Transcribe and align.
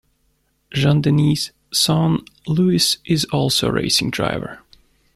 Jean-Denis's 0.73 1.51
son, 1.71 2.25
Louis, 2.47 2.97
is 3.05 3.25
also 3.25 3.67
a 3.67 3.71
racing 3.71 4.09
driver. 4.09 4.57